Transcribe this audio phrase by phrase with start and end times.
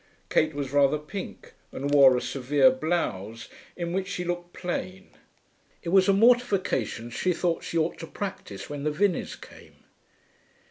[0.29, 5.11] Kate was rather pink, and wore a severe blouse, in which she looked plain;
[5.83, 9.83] it was a mortification she thought she ought to practise when the Vinneys came.